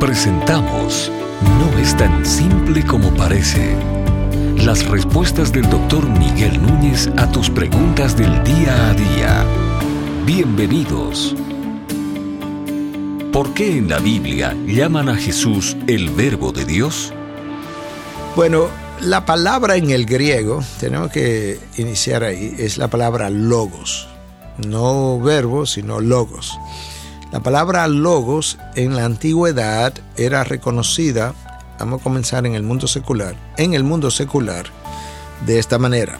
Presentamos 0.00 1.10
No 1.58 1.78
es 1.78 1.96
tan 1.96 2.26
simple 2.26 2.84
como 2.84 3.14
parece. 3.14 3.74
Las 4.58 4.86
respuestas 4.86 5.52
del 5.52 5.70
doctor 5.70 6.06
Miguel 6.06 6.60
Núñez 6.60 7.08
a 7.16 7.32
tus 7.32 7.48
preguntas 7.48 8.14
del 8.14 8.44
día 8.44 8.90
a 8.90 8.92
día. 8.92 9.46
Bienvenidos. 10.26 11.34
¿Por 13.32 13.54
qué 13.54 13.78
en 13.78 13.88
la 13.88 13.98
Biblia 13.98 14.54
llaman 14.66 15.08
a 15.08 15.16
Jesús 15.16 15.74
el 15.86 16.10
Verbo 16.10 16.52
de 16.52 16.66
Dios? 16.66 17.14
Bueno, 18.36 18.68
la 19.00 19.24
palabra 19.24 19.76
en 19.76 19.88
el 19.88 20.04
griego, 20.04 20.62
tenemos 20.78 21.10
que 21.10 21.58
iniciar 21.78 22.22
ahí, 22.22 22.54
es 22.58 22.76
la 22.76 22.88
palabra 22.88 23.30
logos. 23.30 24.08
No 24.58 25.18
verbo, 25.20 25.64
sino 25.64 26.00
logos. 26.00 26.58
La 27.32 27.40
palabra 27.40 27.88
logos 27.88 28.56
en 28.76 28.94
la 28.94 29.04
antigüedad 29.04 29.92
era 30.16 30.44
reconocida, 30.44 31.34
vamos 31.78 32.00
a 32.00 32.04
comenzar 32.04 32.46
en 32.46 32.54
el 32.54 32.62
mundo 32.62 32.86
secular, 32.86 33.34
en 33.56 33.74
el 33.74 33.82
mundo 33.82 34.10
secular 34.10 34.66
de 35.44 35.58
esta 35.58 35.78
manera. 35.78 36.18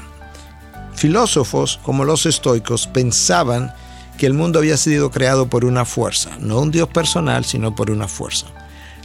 Filósofos 0.95 1.79
como 1.85 2.05
los 2.05 2.27
estoicos 2.27 2.89
pensaban 2.89 3.73
que 4.19 4.27
el 4.27 4.35
mundo 4.35 4.59
había 4.59 4.77
sido 4.77 5.11
creado 5.11 5.49
por 5.49 5.65
una 5.65 5.85
fuerza, 5.85 6.31
no 6.41 6.61
un 6.61 6.71
Dios 6.71 6.89
personal, 6.89 7.45
sino 7.45 7.75
por 7.75 7.91
una 7.91 8.09
fuerza. 8.09 8.47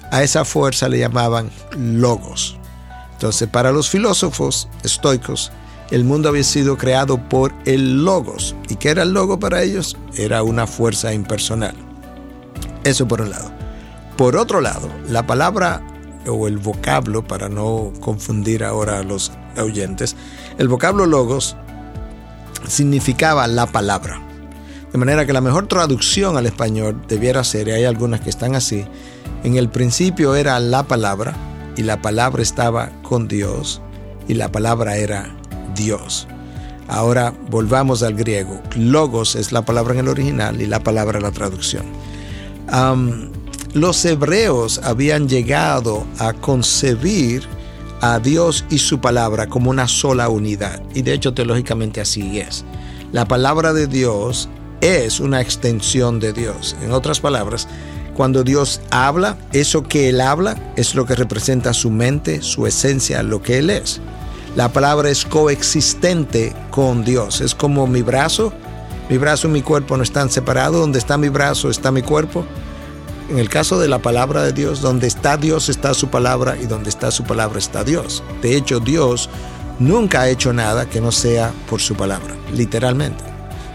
A 0.09 0.23
esa 0.23 0.43
fuerza 0.43 0.89
le 0.89 0.99
llamaban 0.99 1.51
logos. 1.77 2.57
Entonces, 3.13 3.47
para 3.47 3.71
los 3.71 3.89
filósofos 3.89 4.67
estoicos, 4.83 5.51
el 5.91 6.03
mundo 6.03 6.29
había 6.29 6.43
sido 6.43 6.77
creado 6.77 7.29
por 7.29 7.53
el 7.65 8.03
logos. 8.03 8.55
¿Y 8.69 8.77
qué 8.77 8.89
era 8.89 9.03
el 9.03 9.11
logo 9.11 9.39
para 9.39 9.61
ellos? 9.61 9.97
Era 10.15 10.41
una 10.43 10.65
fuerza 10.65 11.13
impersonal. 11.13 11.90
Eso 12.83 13.07
por 13.07 13.21
un 13.21 13.29
lado. 13.29 13.51
Por 14.17 14.35
otro 14.35 14.61
lado, 14.61 14.89
la 15.07 15.25
palabra 15.25 15.81
o 16.27 16.47
el 16.47 16.57
vocablo, 16.57 17.27
para 17.27 17.49
no 17.49 17.91
confundir 17.99 18.63
ahora 18.63 18.99
a 18.99 19.03
los 19.03 19.31
oyentes, 19.57 20.15
el 20.57 20.67
vocablo 20.67 21.05
logos 21.05 21.55
significaba 22.67 23.47
la 23.47 23.67
palabra. 23.67 24.21
De 24.91 24.97
manera 24.97 25.25
que 25.25 25.33
la 25.33 25.41
mejor 25.41 25.67
traducción 25.67 26.37
al 26.37 26.45
español 26.45 27.01
debiera 27.07 27.43
ser, 27.43 27.69
y 27.69 27.71
hay 27.71 27.85
algunas 27.85 28.21
que 28.21 28.29
están 28.29 28.55
así, 28.55 28.85
en 29.43 29.55
el 29.55 29.69
principio 29.69 30.35
era 30.35 30.59
la 30.59 30.83
palabra, 30.83 31.33
y 31.75 31.83
la 31.83 32.01
palabra 32.01 32.41
estaba 32.41 32.89
con 33.01 33.27
Dios 33.27 33.81
y 34.27 34.33
la 34.33 34.51
palabra 34.51 34.97
era 34.97 35.35
Dios. 35.75 36.27
Ahora 36.87 37.33
volvamos 37.49 38.03
al 38.03 38.15
griego. 38.15 38.61
Logos 38.75 39.35
es 39.35 39.51
la 39.51 39.63
palabra 39.63 39.93
en 39.93 39.99
el 40.01 40.07
original 40.09 40.61
y 40.61 40.65
la 40.65 40.81
palabra 40.81 41.19
la 41.19 41.31
traducción. 41.31 41.85
Los 43.73 44.05
hebreos 44.05 44.79
habían 44.83 45.27
llegado 45.27 46.05
a 46.19 46.33
concebir 46.33 47.43
a 48.01 48.19
Dios 48.19 48.65
y 48.69 48.79
su 48.79 48.99
palabra 48.99 49.47
como 49.47 49.69
una 49.69 49.87
sola 49.87 50.29
unidad. 50.29 50.81
Y 50.93 51.03
de 51.03 51.13
hecho 51.13 51.33
teológicamente 51.33 52.01
así 52.01 52.39
es. 52.39 52.65
La 53.11 53.25
palabra 53.25 53.73
de 53.73 53.87
Dios 53.87 54.49
es 54.81 55.19
una 55.19 55.41
extensión 55.41 56.19
de 56.19 56.33
Dios. 56.33 56.75
En 56.81 56.91
otras 56.91 57.19
palabras, 57.19 57.67
cuando 58.15 58.43
Dios 58.43 58.81
habla, 58.89 59.37
eso 59.53 59.83
que 59.83 60.09
Él 60.09 60.21
habla 60.21 60.73
es 60.75 60.95
lo 60.95 61.05
que 61.05 61.15
representa 61.15 61.73
su 61.73 61.91
mente, 61.91 62.41
su 62.41 62.67
esencia, 62.67 63.23
lo 63.23 63.41
que 63.41 63.59
Él 63.59 63.69
es. 63.69 64.01
La 64.55 64.69
palabra 64.73 65.09
es 65.09 65.23
coexistente 65.23 66.53
con 66.71 67.05
Dios. 67.05 67.39
Es 67.39 67.55
como 67.55 67.87
mi 67.87 68.01
brazo. 68.01 68.51
Mi 69.11 69.17
brazo 69.17 69.49
y 69.49 69.51
mi 69.51 69.61
cuerpo 69.61 69.97
no 69.97 70.03
están 70.03 70.29
separados. 70.29 70.79
Donde 70.79 70.97
está 70.97 71.17
mi 71.17 71.27
brazo 71.27 71.69
está 71.69 71.91
mi 71.91 72.01
cuerpo. 72.01 72.45
En 73.29 73.39
el 73.39 73.49
caso 73.49 73.77
de 73.77 73.89
la 73.89 73.99
palabra 73.99 74.41
de 74.41 74.53
Dios, 74.53 74.79
donde 74.79 75.07
está 75.07 75.35
Dios 75.35 75.67
está 75.67 75.93
su 75.93 76.07
palabra 76.09 76.57
y 76.57 76.65
donde 76.65 76.89
está 76.89 77.11
su 77.11 77.25
palabra 77.25 77.59
está 77.59 77.83
Dios. 77.83 78.23
De 78.41 78.55
hecho, 78.55 78.79
Dios 78.79 79.29
nunca 79.79 80.21
ha 80.21 80.29
hecho 80.29 80.53
nada 80.53 80.89
que 80.89 81.01
no 81.01 81.11
sea 81.11 81.51
por 81.69 81.81
su 81.81 81.95
palabra, 81.95 82.35
literalmente. 82.53 83.21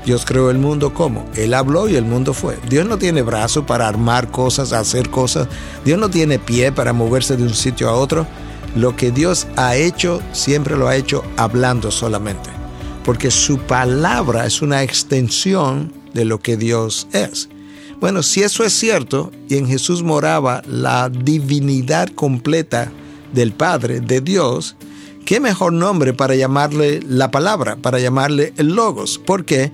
Dios 0.06 0.24
creó 0.24 0.50
el 0.50 0.56
mundo 0.56 0.94
como? 0.94 1.26
Él 1.34 1.53
habló 1.53 1.86
y 1.86 1.97
el 1.97 2.06
mundo 2.06 2.32
fue. 2.32 2.58
Dios 2.70 2.86
no 2.86 2.97
tiene 2.97 3.20
brazo 3.20 3.66
para 3.66 3.88
armar 3.88 4.30
cosas, 4.30 4.72
hacer 4.72 5.10
cosas. 5.10 5.48
Dios 5.84 5.98
no 5.98 6.08
tiene 6.08 6.38
pie 6.38 6.72
para 6.72 6.94
moverse 6.94 7.36
de 7.36 7.42
un 7.42 7.54
sitio 7.54 7.91
a 7.91 7.94
otro. 7.94 8.26
Lo 8.74 8.97
que 8.97 9.10
Dios 9.10 9.48
ha 9.56 9.76
hecho, 9.76 10.22
siempre 10.32 10.76
lo 10.76 10.88
ha 10.88 10.97
hecho 10.97 11.22
hablando 11.36 11.91
solamente. 11.91 12.56
Porque 13.06 13.30
su 13.30 13.58
palabra 13.58 14.44
es 14.44 14.60
una 14.60 14.82
extensión 14.82 15.92
de 16.12 16.26
lo 16.26 16.40
que 16.40 16.58
Dios 16.58 17.08
es. 17.12 17.48
Bueno, 18.00 18.22
si 18.22 18.42
eso 18.42 18.64
es 18.64 18.74
cierto, 18.74 19.32
y 19.48 19.56
en 19.56 19.66
Jesús 19.66 20.02
moraba 20.02 20.60
la 20.66 21.08
divinidad 21.08 22.10
completa 22.10 22.92
del 23.32 23.52
Padre, 23.52 24.00
de 24.00 24.20
Dios, 24.20 24.76
¿qué 25.24 25.40
mejor 25.40 25.72
nombre 25.72 26.12
para 26.12 26.34
llamarle 26.34 27.00
la 27.08 27.30
palabra, 27.30 27.76
para 27.76 27.98
llamarle 27.98 28.52
el 28.58 28.74
logos? 28.74 29.18
¿Por 29.18 29.46
qué? 29.46 29.72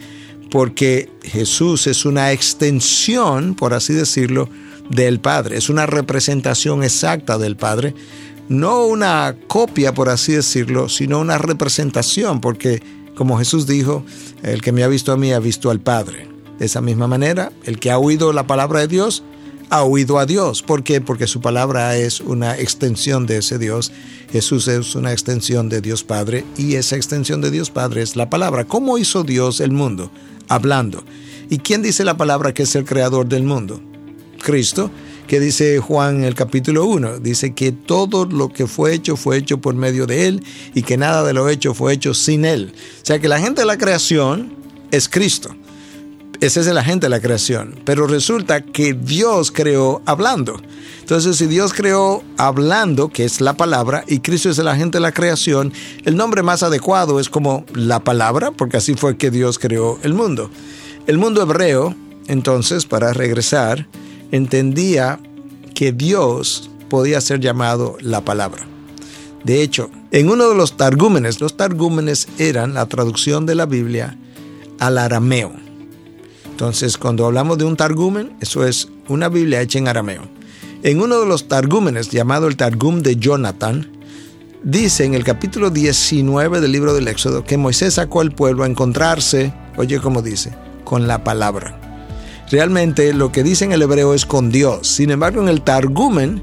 porque 0.53 1.09
Jesús 1.23 1.87
es 1.87 2.05
una 2.05 2.31
extensión, 2.31 3.55
por 3.55 3.73
así 3.73 3.95
decirlo, 3.95 4.51
del 4.91 5.19
Padre, 5.19 5.57
es 5.57 5.71
una 5.71 5.87
representación 5.87 6.85
exacta 6.85 7.39
del 7.39 7.57
Padre, 7.57 7.95
no 8.51 8.85
una 8.85 9.35
copia, 9.47 9.95
por 9.95 10.11
así 10.11 10.33
decirlo, 10.33 10.91
sino 10.91 11.21
una 11.21 11.39
representación, 11.39 12.43
porque 12.43 12.83
como 13.15 13.39
Jesús 13.39 13.67
dijo, 13.67 14.05
el 14.43 14.63
que 14.63 14.73
me 14.73 14.83
ha 14.83 14.89
visto 14.89 15.13
a 15.13 15.17
mí 15.17 15.33
ha 15.33 15.39
visto 15.39 15.71
al 15.71 15.81
Padre. 15.81 16.29
De 16.59 16.67
esa 16.67 16.81
misma 16.81 17.07
manera, 17.07 17.53
el 17.65 17.79
que 17.79 17.91
ha 17.91 17.99
oído 17.99 18.33
la 18.33 18.47
palabra 18.47 18.81
de 18.81 18.89
Dios, 18.89 19.23
ha 19.71 19.83
oído 19.83 20.19
a 20.19 20.27
Dios. 20.27 20.63
¿Por 20.63 20.83
qué? 20.83 21.01
Porque 21.01 21.27
su 21.27 21.41
palabra 21.41 21.97
es 21.97 22.21
una 22.21 22.59
extensión 22.59 23.27
de 23.27 23.39
ese 23.39 23.59
Dios. 23.59 23.91
Jesús 24.31 24.69
es 24.69 24.95
una 24.95 25.13
extensión 25.13 25.69
de 25.69 25.81
Dios 25.81 26.05
Padre 26.05 26.45
y 26.57 26.75
esa 26.75 26.97
extensión 26.97 27.41
de 27.41 27.51
Dios 27.51 27.71
Padre 27.71 28.03
es 28.03 28.17
la 28.17 28.31
palabra. 28.31 28.65
¿Cómo 28.65 28.99
hizo 28.99 29.25
Dios 29.25 29.61
el 29.61 29.73
mundo? 29.73 30.11
hablando. 30.53 31.05
¿Y 31.49 31.59
quién 31.59 31.83
dice 31.83 32.05
la 32.05 32.17
palabra 32.17 32.55
que 32.55 32.65
es 32.65 32.75
el 32.77 32.85
creador 32.85 33.27
del 33.27 33.43
mundo? 33.43 33.81
Cristo, 34.43 34.91
que 35.33 35.41
dice 35.41 35.79
Juan 35.79 36.17
en 36.17 36.25
el 36.25 36.35
capítulo 36.35 36.85
1, 36.85 37.21
dice 37.21 37.55
que 37.55 37.73
todo 37.73 38.27
lo 38.27 38.51
que 38.51 38.67
fue 38.67 38.93
hecho 38.93 39.17
fue 39.17 39.39
hecho 39.39 39.63
por 39.63 39.75
medio 39.75 40.07
de 40.07 40.27
Él 40.27 40.45
y 40.75 40.83
que 40.83 40.99
nada 40.99 41.25
de 41.25 41.33
lo 41.33 41.49
hecho 41.49 41.73
fue 41.73 41.95
hecho 41.95 42.13
sin 42.13 42.45
Él. 42.45 42.75
O 43.03 43.07
sea 43.07 43.19
que 43.19 43.29
la 43.29 43.39
gente 43.39 43.63
de 43.63 43.67
la 43.67 43.79
creación 43.79 44.55
es 44.91 45.09
Cristo. 45.09 45.57
Ese 46.43 46.61
es 46.61 46.67
el 46.67 46.77
agente 46.77 47.07
de 47.07 47.09
la 47.09 47.21
creación. 47.21 47.81
Pero 47.87 48.07
resulta 48.07 48.61
que 48.61 48.93
Dios 48.93 49.51
creó 49.53 50.03
hablando. 50.05 50.61
Entonces, 51.01 51.37
si 51.37 51.47
Dios 51.47 51.73
creó 51.73 52.23
hablando, 52.37 53.09
que 53.09 53.25
es 53.25 53.41
la 53.41 53.57
palabra, 53.57 54.05
y 54.07 54.19
Cristo 54.19 54.51
es 54.51 54.59
el 54.59 54.69
agente 54.69 54.99
de 54.99 55.03
la 55.03 55.13
creación, 55.13 55.73
el 56.05 56.15
nombre 56.15 56.43
más 56.43 56.63
adecuado 56.63 57.19
es 57.19 57.31
como 57.31 57.65
la 57.73 58.01
palabra, 58.01 58.51
porque 58.51 58.77
así 58.77 58.97
fue 58.97 59.17
que 59.17 59.31
Dios 59.31 59.59
creó 59.59 59.99
el 60.03 60.13
mundo. 60.13 60.51
El 61.07 61.17
mundo 61.17 61.41
hebreo, 61.41 61.95
entonces, 62.29 62.85
para 62.85 63.15
regresar, 63.15 63.89
entendía 64.33 65.21
que 65.75 65.93
Dios 65.93 66.71
podía 66.91 67.21
ser 67.21 67.41
llamado 67.41 67.97
la 68.01 68.23
palabra. 68.25 68.67
De 69.45 69.63
hecho, 69.63 69.91
en 70.11 70.29
uno 70.29 70.49
de 70.49 70.57
los 70.57 70.77
targúmenes, 70.77 71.41
los 71.41 71.57
targúmenes 71.57 72.29
eran 72.39 72.75
la 72.75 72.87
traducción 72.87 73.47
de 73.47 73.55
la 73.55 73.67
Biblia 73.67 74.17
al 74.79 74.99
arameo. 74.99 75.53
Entonces, 76.51 76.99
cuando 76.99 77.27
hablamos 77.27 77.59
de 77.59 77.65
un 77.65 77.77
targumen, 77.77 78.37
eso 78.41 78.65
es 78.67 78.89
una 79.09 79.29
Biblia 79.29 79.61
hecha 79.61 79.79
en 79.79 79.89
arameo. 79.89 80.23
En 80.83 81.01
uno 81.01 81.21
de 81.21 81.27
los 81.27 81.49
targúmenes, 81.49 82.11
llamado 82.11 82.47
el 82.47 82.57
Targum 82.57 83.03
de 83.03 83.17
Jonathan, 83.17 83.89
dice 84.63 85.05
en 85.05 85.15
el 85.15 85.25
capítulo 85.25 85.71
19 85.71 86.61
del 86.61 86.73
libro 86.73 86.95
del 86.95 87.09
Éxodo 87.09 87.45
que 87.45 87.57
Moisés 87.57 87.95
sacó 87.95 88.21
al 88.21 88.33
pueblo 88.33 88.65
a 88.65 88.69
encontrarse, 88.69 89.53
oye 89.77 90.01
como 90.01 90.23
dice, 90.23 90.53
con 90.85 91.09
la 91.09 91.25
palabra. 91.25 91.82
Realmente 92.53 93.15
lo 93.15 93.33
que 93.33 93.43
dice 93.43 93.65
en 93.65 93.73
el 93.73 93.81
hebreo 93.81 94.13
es 94.13 94.27
con 94.27 94.51
Dios. 94.51 94.87
Sin 94.87 95.11
embargo, 95.11 95.41
en 95.41 95.49
el 95.49 95.63
Targumen, 95.63 96.43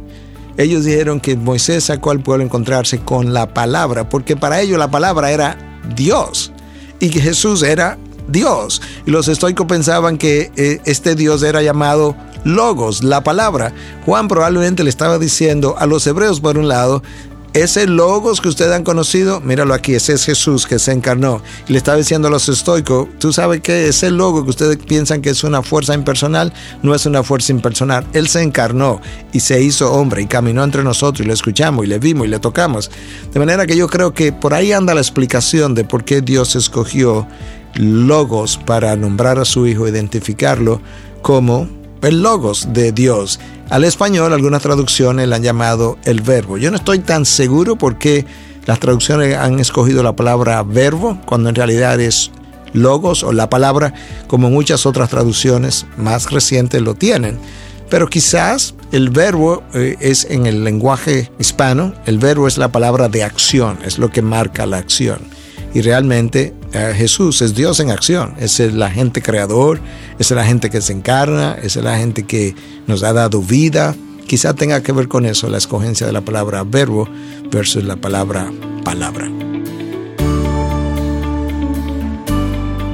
ellos 0.57 0.83
dijeron 0.83 1.19
que 1.19 1.35
Moisés 1.35 1.83
sacó 1.83 2.09
al 2.09 2.21
pueblo 2.21 2.41
a 2.41 2.47
encontrarse 2.47 2.99
con 2.99 3.31
la 3.31 3.53
palabra, 3.53 4.09
porque 4.09 4.35
para 4.35 4.59
ellos 4.59 4.79
la 4.79 4.89
palabra 4.89 5.29
era 5.29 5.79
Dios 5.95 6.51
y 6.99 7.11
que 7.11 7.21
Jesús 7.21 7.61
era 7.61 7.99
Dios. 8.27 8.81
Y 9.05 9.11
los 9.11 9.27
estoicos 9.27 9.67
pensaban 9.67 10.17
que 10.17 10.51
eh, 10.55 10.81
este 10.85 11.13
Dios 11.13 11.43
era 11.43 11.61
llamado 11.61 12.15
Logos, 12.43 13.03
la 13.03 13.23
palabra. 13.23 13.71
Juan 14.03 14.27
probablemente 14.27 14.83
le 14.83 14.89
estaba 14.89 15.19
diciendo 15.19 15.75
a 15.77 15.85
los 15.85 16.07
hebreos, 16.07 16.39
por 16.39 16.57
un 16.57 16.67
lado, 16.67 17.03
ese 17.53 17.87
logos 17.87 18.41
que 18.41 18.47
ustedes 18.47 18.71
han 18.73 18.83
conocido, 18.83 19.41
míralo 19.41 19.73
aquí, 19.73 19.95
ese 19.95 20.13
es 20.13 20.25
Jesús 20.25 20.67
que 20.67 20.77
se 20.77 20.91
encarnó. 20.91 21.41
Y 21.67 21.71
le 21.73 21.79
estaba 21.79 21.97
diciendo 21.97 22.27
a 22.27 22.31
los 22.31 22.47
estoicos, 22.47 23.07
tú 23.17 23.33
sabes 23.33 23.61
que 23.61 23.87
ese 23.87 24.11
logo 24.11 24.43
que 24.43 24.51
ustedes 24.51 24.77
piensan 24.77 25.21
que 25.21 25.31
es 25.31 25.43
una 25.43 25.63
fuerza 25.63 25.93
impersonal, 25.95 26.53
no 26.83 26.93
es 26.93 27.05
una 27.05 27.23
fuerza 27.23 27.51
impersonal. 27.51 28.05
Él 28.13 28.27
se 28.27 28.43
encarnó 28.43 29.01
y 29.33 29.39
se 29.39 29.61
hizo 29.61 29.91
hombre 29.91 30.21
y 30.21 30.27
caminó 30.27 30.63
entre 30.63 30.83
nosotros 30.83 31.25
y 31.25 31.27
lo 31.27 31.33
escuchamos 31.33 31.85
y 31.85 31.87
le 31.87 31.97
vimos 31.97 32.27
y 32.27 32.29
le 32.29 32.39
tocamos. 32.39 32.91
De 33.33 33.39
manera 33.39 33.65
que 33.65 33.75
yo 33.75 33.87
creo 33.87 34.13
que 34.13 34.31
por 34.31 34.53
ahí 34.53 34.71
anda 34.71 34.93
la 34.93 35.01
explicación 35.01 35.73
de 35.73 35.85
por 35.85 36.03
qué 36.03 36.21
Dios 36.21 36.55
escogió 36.55 37.27
logos 37.75 38.57
para 38.57 38.95
nombrar 38.95 39.39
a 39.39 39.45
su 39.45 39.65
hijo, 39.65 39.87
identificarlo 39.87 40.81
como 41.21 41.78
el 42.01 42.21
logos 42.21 42.69
de 42.73 42.91
Dios. 42.91 43.39
Al 43.69 43.83
español 43.83 44.33
algunas 44.33 44.61
traducciones 44.61 45.27
la 45.27 45.37
han 45.37 45.43
llamado 45.43 45.97
el 46.05 46.21
verbo. 46.21 46.57
Yo 46.57 46.71
no 46.71 46.77
estoy 46.77 46.99
tan 46.99 47.25
seguro 47.25 47.75
porque 47.75 48.25
las 48.65 48.79
traducciones 48.79 49.35
han 49.35 49.59
escogido 49.59 50.03
la 50.03 50.15
palabra 50.15 50.63
verbo 50.63 51.19
cuando 51.25 51.49
en 51.49 51.55
realidad 51.55 51.99
es 51.99 52.31
logos 52.73 53.23
o 53.23 53.31
la 53.31 53.49
palabra 53.49 53.93
como 54.27 54.49
muchas 54.49 54.85
otras 54.85 55.09
traducciones 55.09 55.85
más 55.97 56.31
recientes 56.31 56.81
lo 56.81 56.95
tienen. 56.95 57.39
Pero 57.89 58.07
quizás 58.07 58.75
el 58.91 59.09
verbo 59.09 59.63
eh, 59.73 59.97
es 59.99 60.25
en 60.29 60.45
el 60.45 60.63
lenguaje 60.63 61.31
hispano, 61.39 61.93
el 62.05 62.19
verbo 62.19 62.47
es 62.47 62.57
la 62.57 62.71
palabra 62.71 63.09
de 63.09 63.23
acción, 63.23 63.79
es 63.83 63.97
lo 63.97 64.11
que 64.11 64.21
marca 64.21 64.67
la 64.67 64.77
acción. 64.77 65.19
Y 65.73 65.81
realmente 65.81 66.53
eh, 66.71 66.93
Jesús 66.95 67.41
es 67.41 67.55
Dios 67.55 67.79
en 67.79 67.89
acción, 67.89 68.35
es 68.37 68.59
el 68.59 68.81
agente 68.81 69.21
creador, 69.21 69.79
es 70.19 70.29
el 70.31 70.37
agente 70.37 70.69
que 70.69 70.81
se 70.81 70.93
encarna, 70.93 71.57
es 71.61 71.75
el 71.75 71.87
agente 71.87 72.23
que 72.23 72.55
nos 72.87 73.03
ha 73.03 73.13
dado 73.13 73.41
vida. 73.41 73.95
Quizá 74.27 74.53
tenga 74.53 74.83
que 74.83 74.91
ver 74.91 75.07
con 75.07 75.25
eso 75.25 75.49
la 75.49 75.57
escogencia 75.57 76.05
de 76.05 76.13
la 76.13 76.21
palabra 76.21 76.63
verbo 76.63 77.09
versus 77.51 77.83
la 77.83 77.95
palabra 77.95 78.51
palabra. 78.83 79.31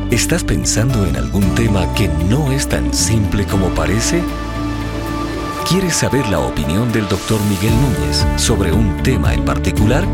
¿Estás 0.10 0.46
pensando 0.46 1.06
en 1.06 1.18
algún 1.18 1.54
tema 1.56 1.94
que 1.94 2.08
no 2.30 2.54
es 2.54 2.70
tan 2.70 2.94
simple 2.94 3.46
como 3.46 3.68
parece? 3.74 4.22
¿Quieres 5.68 5.96
saber 5.96 6.26
la 6.30 6.40
opinión 6.40 6.94
del 6.94 7.10
doctor 7.10 7.42
Miguel 7.50 7.74
Núñez 7.82 8.26
sobre 8.38 8.72
un 8.72 9.04
tema 9.04 9.34
en 9.34 9.44
particular? 9.44 10.08